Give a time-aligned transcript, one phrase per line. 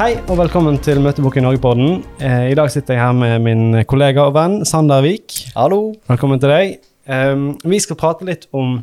[0.00, 1.98] Hei og velkommen til Møtebukk i Norge-podden.
[2.24, 5.34] Eh, I dag sitter jeg her med min kollega og venn Sander Vik.
[5.52, 5.90] Hallo.
[6.08, 6.72] Velkommen til deg.
[7.04, 8.78] Um, vi skal prate litt om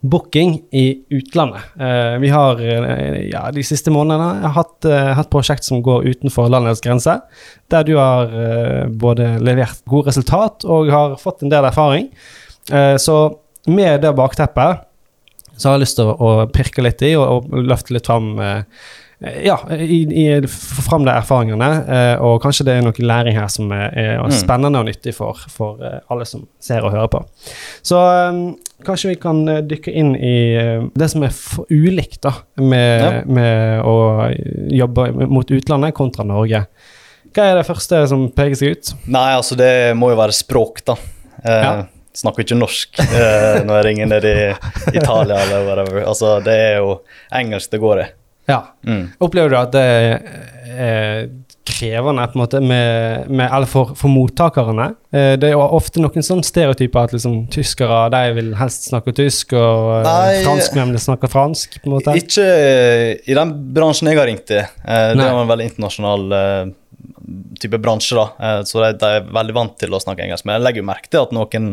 [0.00, 1.68] booking i utlandet.
[1.76, 6.48] Uh, vi har uh, ja, de siste månedene hatt, uh, hatt prosjekt som går utenfor
[6.48, 7.26] landets grenser,
[7.68, 8.32] der du har
[8.96, 12.08] både levert gode resultat og har fått en del erfaring.
[12.96, 13.16] så
[13.68, 14.86] med det bakteppet
[15.56, 18.38] så har jeg lyst til å, å pirke litt i og, og løfte litt fram
[19.20, 21.68] ja, i, i, få fram de erfaringene,
[22.20, 24.30] og kanskje det er noe læring her som er, er Mm.
[24.36, 25.80] spennende og nyttig for, for
[26.12, 27.22] alle som ser og hører på.
[27.82, 27.96] Så
[28.28, 28.42] um,
[28.84, 31.32] kanskje vi kan eh, dykke inn i eh, det som er
[31.72, 33.10] ulikt da, med, Ja.
[33.24, 33.96] med å
[34.76, 36.66] jobbe mot utlandet kontra Norge.
[37.32, 38.92] Hva er det første som peker seg ut?
[39.12, 40.96] Nei, altså det må jo være språk, da.
[41.44, 41.74] Eh, Ja.
[42.16, 44.36] Snakker ikke norsk eh, når jeg ringer ned i
[44.96, 45.98] Italia eller whatever.
[46.08, 46.94] Altså, det er jo
[47.36, 48.06] engelsk det går i.
[48.48, 48.60] Ja.
[48.86, 49.08] Mm.
[49.20, 49.86] Opplever du at det
[50.76, 51.28] er
[51.66, 54.92] krevende på en måte med, med Eller for, for mottakerne?
[55.10, 59.14] Eh, Det er jo ofte noen sånne stereotyper at liksom tyskere de vil helst snakke
[59.16, 60.40] tysk, og eh, Nei.
[60.46, 61.78] franskmenn vil snakke fransk.
[61.82, 62.14] på en måte.
[62.20, 62.46] Ikke
[63.26, 64.60] i den bransjen jeg har ringt i.
[64.62, 65.26] Eh, det Nei.
[65.30, 66.74] er en veldig internasjonal eh,
[67.62, 68.28] type bransje, da.
[68.38, 70.46] Eh, så de, de er veldig vant til å snakke engelsk.
[70.46, 71.72] Men jeg legger jo merke til at noen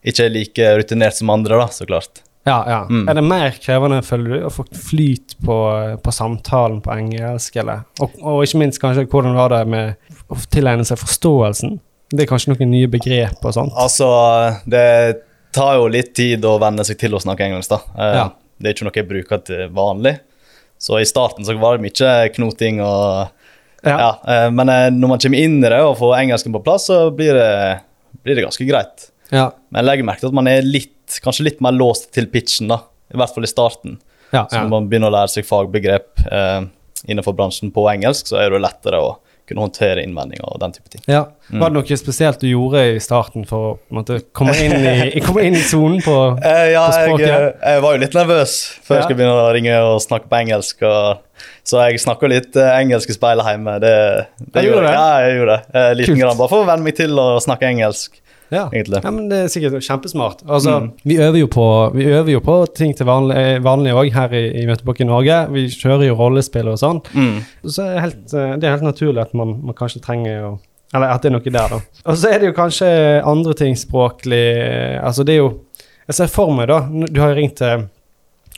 [0.00, 2.22] ikke er like rutinert som andre, da, så klart.
[2.48, 2.78] Ja, ja.
[2.88, 3.02] Mm.
[3.08, 5.56] Er det mer krevende, føler du, å få flyt på,
[6.02, 7.82] på samtalen på engelsk, eller?
[8.00, 11.76] Og, og ikke minst kanskje hvordan var det med å tilegne seg forståelsen?
[12.10, 13.76] Det er kanskje noen nye begrep og sånt?
[13.78, 14.08] Altså,
[14.72, 14.86] det
[15.54, 17.80] tar jo litt tid å venne seg til å snakke engelsk, da.
[17.98, 18.28] Eh, Ja.
[18.60, 20.18] Det er ikke noe jeg bruker til vanlig.
[20.80, 23.30] Så i starten så var det mye knoting og
[23.80, 23.94] Ja.
[23.96, 26.90] Ja, eh, men eh, når man kommer inn i det og får engelsken på plass,
[26.90, 27.80] så blir det,
[28.24, 29.06] blir det ganske greit.
[29.32, 29.46] Ja.
[29.70, 30.92] Men jeg legger merke til at man er litt,
[31.24, 32.82] kanskje litt mer låst til pitchen, da.
[33.10, 33.98] I hvert fall i starten.
[34.30, 36.60] ja, Så når man begynner å lære seg fagbegrep eh,
[37.10, 39.16] innenfor bransjen på engelsk, så er det lettere å
[39.50, 41.02] kunne håndtere innvendinger og den type ting.
[41.10, 41.24] ja.
[41.50, 41.58] Mm.
[41.58, 45.42] Var det noe spesielt du gjorde i starten for å måte, komme inn i komme
[45.48, 46.14] inn i sonen på
[46.46, 47.26] Eh, ja, På språket?
[47.26, 48.54] Jeg, jeg var jo litt nervøs
[48.86, 49.00] før Ja.
[49.00, 50.86] jeg skulle begynne å ringe og snakke på engelsk.
[50.86, 53.74] Og, så jeg snakka litt eh, engelsk i speilet hjemme.
[53.82, 53.94] Det,
[54.54, 54.94] det jeg gjorde det?
[54.94, 55.80] Ja, jeg gjorde det.
[55.82, 58.68] Eh, liten grann, Bare for å venne meg til å snakke engelsk, ja.
[58.72, 59.00] egentlig.
[59.04, 60.42] ja, men Det er sikkert kjempesmart.
[60.48, 60.90] Altså, Mm.
[61.04, 63.06] vi, øver på, vi øver jo på ting til
[63.62, 65.38] vanlig òg her i, i Møtebukk i Norge.
[65.52, 67.00] Vi kjører jo rollespill og sånn.
[67.14, 67.38] Mm.
[67.66, 70.58] Så er det, helt, eh, det er helt naturlig at man, man kanskje trenger å
[70.92, 71.80] Eller at det er noe der, da.
[72.10, 75.50] Og så er det jo kanskje andre ting språklig eh, Altså, det er jo
[76.08, 77.84] Jeg ser for meg, da Du har jo ringt til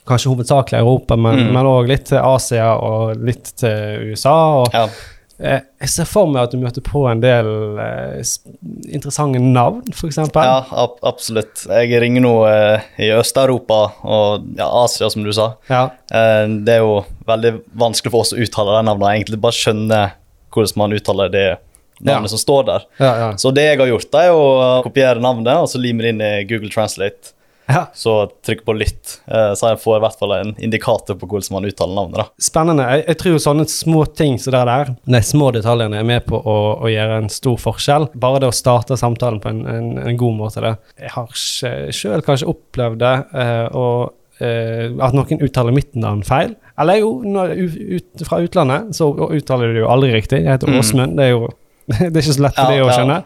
[0.08, 1.52] kanskje hovedsakelig Europa, men Mm.
[1.86, 4.32] litt til Asia og litt til USA.
[4.62, 4.88] Og, Ja.
[5.40, 7.48] Eh, jeg ser for meg at du møter på en del
[7.80, 8.20] eh,
[8.92, 10.18] interessante navn, f.eks.
[10.34, 11.64] ja, ab absolutt.
[11.70, 15.52] Jeg ringer nå eh, i Øst-Europa og ja, Asia, som du sa.
[15.70, 15.84] Ja.
[16.12, 19.14] Eh, det er jo veldig vanskelig for oss å uttale de navnene.
[19.18, 20.02] Egentlig bare skjønne
[20.52, 21.46] hvordan man uttaler det
[22.02, 22.32] navnet Ja.
[22.34, 22.86] som står der.
[22.98, 23.28] Ja, ja.
[23.38, 26.32] Så det jeg har gjort, er å kopiere navnet og så lime det inn i
[26.50, 27.30] Google Translate.
[27.72, 27.82] Ja.
[27.96, 28.14] Så
[28.46, 31.66] trykk på lytt, eh, så jeg får i hvert fall en indikator på hvordan man
[31.70, 32.20] uttaler navnet.
[32.22, 32.26] da.
[32.42, 32.86] Spennende.
[32.92, 36.38] Jeg, jeg tror sånne små ting som det der, de små detaljene, er med på
[36.38, 38.08] å, å gjøre en stor forskjell.
[38.22, 40.62] Bare det å starte samtalen på en, en, en god måte.
[40.64, 40.74] Det.
[41.06, 44.12] Jeg har sjøl kanskje opplevd det, eh, og,
[44.42, 46.54] eh, at noen uttaler mitt navn feil.
[46.80, 50.42] Eller jo, ut, fra utlandet så uttaler de det jo aldri riktig.
[50.44, 50.78] Jeg heter Mm.
[50.80, 51.16] Åsmund.
[51.18, 51.48] Det er jo
[51.92, 53.22] det er ikke så lett for Ja, det å ja.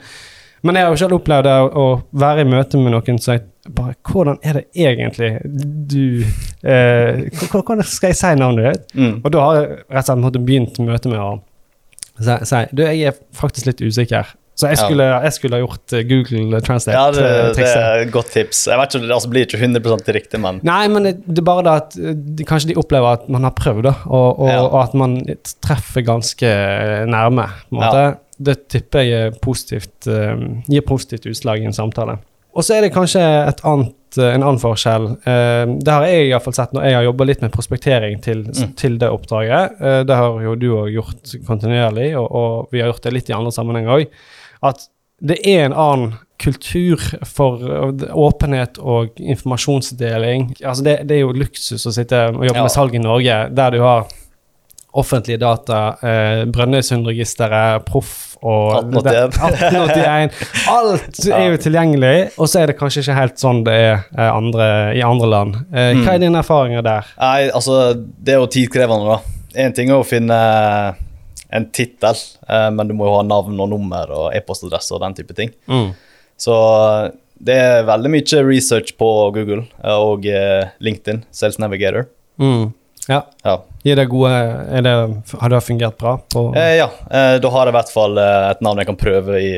[0.67, 1.85] Men jeg har jo selv opplevd å,
[2.17, 3.45] være i møte med noen som jeg
[3.77, 5.31] bare Hvordan er det egentlig
[5.91, 6.23] du
[6.63, 8.97] eh, Hvordan skal jeg si navnet ditt?
[8.99, 9.15] Mm.
[9.25, 9.69] Og da har jeg
[9.99, 11.31] rett og slett begynt møtet med å
[12.47, 14.35] si, Du, jeg er faktisk litt usikker.
[14.57, 14.85] Så jeg Ja.
[14.87, 17.17] skulle, jeg skulle ha gjort Google Google Ja, Translate.
[17.19, 18.63] det, eh, det er et godt tips.
[18.71, 21.45] Jeg vet ikke, Det altså, blir ikke 100 riktig, men Nei, men det, det er
[21.45, 24.63] bare det at eh, de, kanskje de opplever at man har prøvd, og, og, Ja.
[24.65, 25.19] og at man
[25.61, 26.49] treffer ganske
[27.07, 27.51] nærme.
[27.69, 28.07] På en måte.
[28.07, 28.15] Ja.
[28.39, 30.37] Det tipper jeg positivt, eh,
[30.69, 32.19] gir positivt utslag i en samtale.
[32.57, 35.07] Og så er det kanskje et annet, eh, en annen forskjell.
[35.29, 38.21] Eh, det har jeg i hvert fall sett når jeg har jobba litt med prospektering
[38.25, 38.75] til, Mm.
[38.77, 39.79] til det oppdraget.
[40.07, 43.35] Det har jo du òg gjort kontinuerlig, og, og vi har gjort det litt i
[43.37, 44.07] andre sammenhenger òg.
[44.63, 44.89] At
[45.23, 47.59] det er en annen kultur for
[48.13, 50.57] åpenhet og informasjonsdeling.
[50.65, 52.63] Altså det, det er jo luksus å sitte og jobbe Ja.
[52.63, 54.07] med salg i Norge, der du har
[54.99, 59.39] offentlige data, eh, Brønnøysundregisteret, Proff og 1881.
[59.41, 60.45] 1881.
[60.77, 64.29] Alt er jo tilgjengelig, og så er det kanskje ikke helt sånn det er eh,
[64.31, 65.59] andre, i andre land.
[65.73, 66.25] Eh, hva er Mm.
[66.27, 67.09] dine erfaringer der?
[67.21, 69.37] Nei, altså, det er jo tidkrevende, da.
[69.67, 70.37] Én ting er å finne
[71.57, 72.19] en tittel,
[72.49, 75.53] eh, men du må jo ha navn og nummer og e-postadresse og den type ting.
[76.37, 76.57] Så
[77.41, 82.09] det er veldig mye research på Google eh, og eh, LinkedIn, Sales Navigator.
[82.41, 82.73] Mm.
[83.09, 83.21] Ja.
[83.47, 83.57] Ja.
[83.87, 84.95] Er det gode er det,
[85.41, 86.17] Har det fungert bra?
[86.33, 86.89] På, Eh, ja.
[87.11, 89.53] Eh, da har jeg i hvert fall eh, et navn jeg kan prøve i,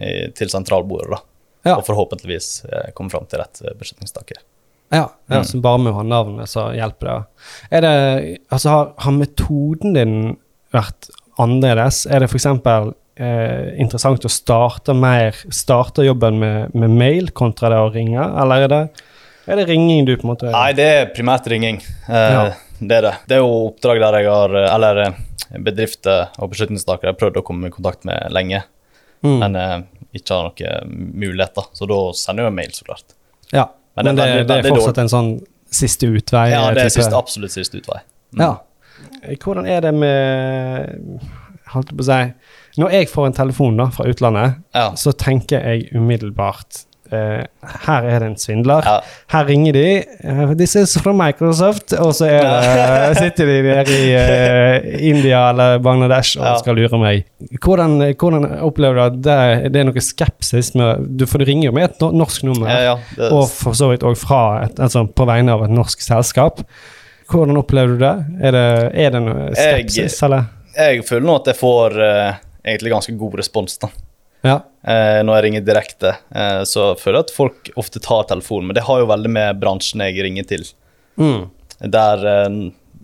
[0.00, 1.18] i, til sentralbordet, da.
[1.68, 1.74] Ja.
[1.76, 4.40] Og forhåpentligvis eh, komme fram til rett eh, beslutningstaker.
[4.90, 5.44] Ja, Mm.
[5.46, 7.18] så bare med å ha navnet, så hjelper det.
[7.70, 10.14] Er det Altså, har, har metoden din
[10.74, 11.06] vært
[11.38, 12.00] annerledes?
[12.10, 12.46] Er det f.eks.
[13.20, 18.64] Eh, interessant å starte mer Starte jobben med, med mail kontra det å ringe, eller
[18.64, 18.80] er det,
[19.46, 21.78] er det ringing du på en måte Nei, det er primært ringing.
[22.08, 22.44] Eh, Ja.
[22.80, 23.14] Det er det.
[23.28, 25.18] Det er jo oppdrag der jeg har eh, Eller eh,
[25.66, 28.62] bedrifter og beslutningstakere jeg har prøvd å komme i kontakt med lenge,
[29.26, 29.36] mm.
[29.42, 29.76] men eh,
[30.16, 31.66] ikke har noen muligheter.
[31.76, 33.16] Så da sender jeg en mail, så klart.
[33.52, 33.66] Ja,
[33.98, 35.30] Men men, det det, veldig- det er fortsatt en sånn
[35.70, 36.48] siste utvei?
[36.52, 38.00] Ja, det er siste, absolutt siste utvei.
[38.34, 38.42] Mm.
[38.44, 38.52] Ja.
[39.42, 41.20] Hvordan er det med
[41.70, 44.90] Holdt på å si Når jeg får en telefon da fra utlandet, Ja.
[44.98, 47.44] så tenker jeg umiddelbart eh,
[47.86, 48.84] her er det en svindler.
[48.86, 49.00] Ja.
[49.32, 49.84] Her ringer de.
[50.24, 51.92] Uh, This is from Microsoft.
[51.98, 56.54] Og så det, sitter de der i eh, India eller Bangladesh og Ja.
[56.62, 57.24] skal lure meg.
[57.64, 61.70] Hvordan, hvordan opplever du at det, det er noe skepsis med du, For du ringer
[61.70, 62.70] jo med et norsk nummer.
[62.70, 66.00] Ja, det, Og for så vidt òg fra et, altså på vegne av et norsk
[66.04, 66.62] selskap.
[67.30, 68.14] Hvordan opplever du det?
[68.42, 68.66] Er det,
[69.06, 70.48] er det noe Jeg- skepsis, eller?
[70.76, 72.34] jeg føler nå at jeg får uh,
[72.64, 73.88] egentlig ganske god respons da.
[74.46, 74.60] Ja.
[74.82, 76.14] Eh, når jeg ringer direkte.
[76.32, 79.60] Eh, så føler jeg at folk ofte tar telefonen, men det har jo veldig med
[79.60, 80.64] bransjen jeg ringer til.
[81.20, 81.50] Mm.
[81.92, 82.48] Der, eh,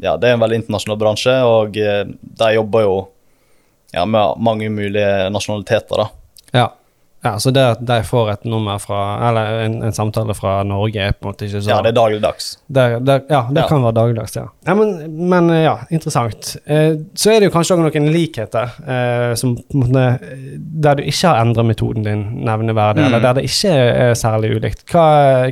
[0.05, 2.97] ja, det er en veldig internasjonal bransje, og eh, de jobber jo
[3.93, 6.05] ja, med mange mulige nasjonaliteter.
[6.05, 6.11] da.
[6.63, 6.67] ja.
[7.27, 11.03] Ja, Så det at de får et nummer fra Eller en, en samtale fra Norge,
[11.09, 12.49] er på en måte ikke så Ja, det er dagligdags.
[12.71, 13.67] Der, der, ja, det Ja.
[13.71, 14.47] kan være dagligdags, ja.
[14.69, 14.95] ja men,
[15.31, 16.53] men ja, interessant.
[16.67, 20.07] Eh, så er det jo kanskje også noen likheter eh, som måte,
[20.87, 23.07] der du ikke har endret metoden din nevneverdig, Mm.
[23.11, 24.85] eller der det ikke er særlig ulikt.
[24.93, 25.07] Hva,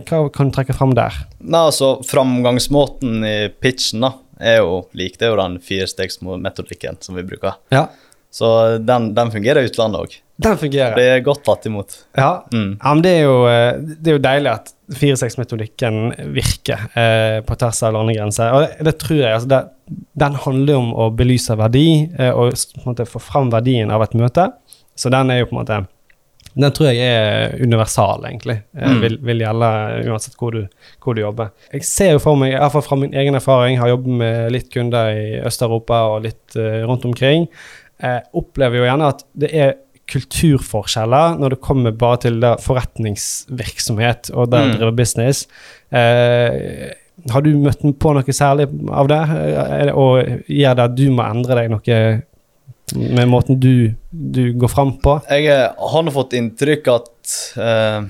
[0.07, 1.13] hva kan du trekke fram der?
[1.41, 5.19] Nei, altså, Framgangsmåten i pitchen da, er jo lik.
[5.19, 7.55] Det er jo den firestegsmetodikken som vi bruker.
[7.75, 7.87] Ja,
[8.35, 10.15] Så den, den fungerer i utlandet òg.
[10.37, 10.97] Den fungerer.
[10.99, 11.93] Det er godt tatt imot.
[12.19, 12.79] Ja, Mm.
[12.83, 14.73] ja men det er, jo, eh, det er jo deilig at
[15.29, 16.01] 4-6-metodikken
[16.35, 18.53] virker eh, på tvers av landegrenser.
[18.53, 19.33] Og det, det tror jeg.
[19.35, 19.61] altså det,
[20.25, 21.87] Den handler om å belyse verdi
[22.19, 22.55] eh, og
[22.87, 24.49] måte få fram verdien av et møte.
[24.99, 25.83] Så den er jo på en måte
[26.55, 28.61] Den tror jeg er universal, egentlig.
[28.79, 29.01] Eh, Mm.
[29.03, 29.71] vil, vil gjelde
[30.11, 30.67] uansett hvor du,
[31.03, 31.49] hvor du jobber.
[31.73, 34.53] Jeg ser jo for meg, i hvert fall fra min egen erfaring, har jobbet med
[34.53, 37.49] litt kunder i Øst-Europa og litt eh, rundt omkring,
[38.03, 39.75] eh, opplever jo gjerne at det er
[40.11, 44.77] kulturforskjeller når det kommer bare til forretningsvirksomhet og det å Mm.
[44.79, 45.47] drive business.
[45.93, 46.91] Eh,
[47.31, 49.23] har du møtt på noe særlig av det,
[49.95, 52.23] og gjør det at du må endre deg noe
[52.95, 55.23] med måten du, du går fram på?
[55.31, 58.01] Jeg eh, har nå fått inntrykk at eh,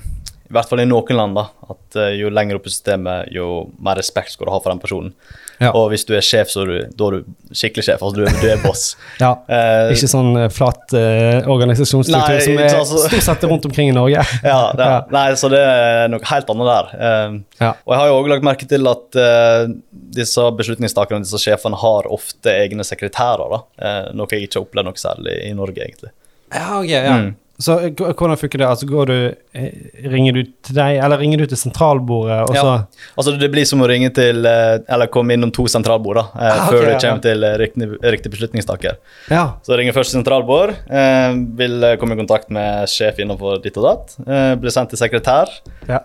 [0.45, 3.71] i hvert fall i noen land da, at eh, jo lenger opp i systemet, jo
[3.79, 5.15] mer respekt skal du ha for den personen.
[5.61, 5.71] Ja.
[5.77, 8.03] Og hvis du er sjef, så er du, da er du skikkelig sjef.
[8.03, 8.97] altså Du, er- du er boss.
[9.23, 9.31] Ja.
[9.47, 13.93] uh, Ikke sånn eh, flat uh, organisasjonsstruktur Nei, som er altså- stort sett rundt omkring
[13.93, 14.25] i Norge.
[14.53, 14.89] ja, det.
[15.15, 16.91] Nei, så det er noe helt annet der.
[16.99, 17.71] Uh, Ja.
[17.87, 19.69] Og jeg har jo også lagt merke til at eh,
[20.17, 23.47] disse beslutningstakerne disse sjefene har ofte egne sekretærer.
[23.55, 26.11] da, eh, Noe jeg ikke har opplevd noe særlig i Norge, egentlig.
[26.53, 27.15] Ja, ok, ja.
[27.23, 27.31] Mm.
[27.63, 28.67] Så hvordan funker det?
[28.67, 29.75] Altså, går du, eh,
[30.11, 32.73] ringer du til deg, eller ringer du til sentralbordet, og så
[33.17, 36.49] Altså Det blir som å ringe til eh, Eller komme innom to sentralbord da, eh,
[36.49, 38.99] Ah, okay, før du ja, kommer til eh, riktig, riktig beslutningstaker.
[39.31, 39.45] Ja.
[39.63, 44.17] Så ringer først sentralbord, eh, vil komme i kontakt med sjef innenfor ditt og datt.
[44.27, 45.47] Eh, blir sendt til sekretær.
[45.89, 46.03] ja.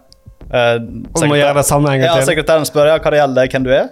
[0.50, 0.78] Eh,
[1.14, 2.26] Og må gjøre det samme en gang ja.
[2.26, 3.90] Sekretæren spør ja, hva det gjelder, hvem du er.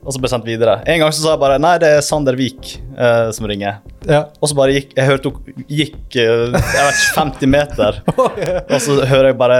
[0.00, 0.78] Og så blir sendt videre.
[0.88, 3.82] En gang så sa jeg bare nei, det er Sander Vik eh, som ringer.
[4.08, 4.22] Ja.
[4.40, 7.98] Og så bare gikk Jeg hørte hun gikk eh, jeg vet ikke, 50 meter.
[8.72, 9.58] Og så hører jeg bare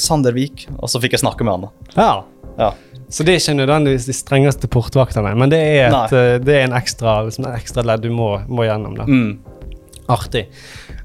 [0.00, 0.66] Sander Vik.
[0.76, 1.70] Og så fikk jeg snakke med han.
[1.96, 2.12] ja.
[2.58, 2.68] Ja.
[3.10, 6.64] Så det er ikke nødvendigvis de strengeste portvaktene, men det er, et, eh, det er
[6.68, 8.94] en ekstra, liksom, en ekstra ledd du må, må gjennom.
[8.98, 9.04] da.
[9.06, 10.00] Mm.
[10.14, 10.46] Artig.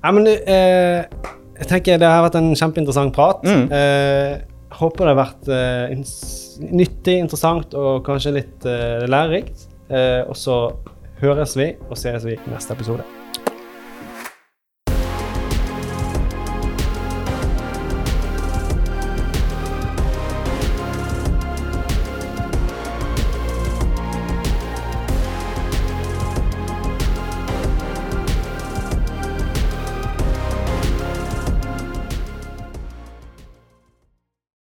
[0.03, 1.03] Ja, men du, eh,
[1.59, 3.43] jeg tenker det har vært en kjempeinteressant prat.
[3.43, 3.65] Mm.
[3.75, 4.37] Eh,
[4.77, 5.95] håper det har vært eh,
[6.69, 9.67] nyttig, interessant og kanskje litt eh, lærerikt.
[9.89, 10.61] Eh, og så
[11.23, 13.18] høres vi og ses vi i neste episode.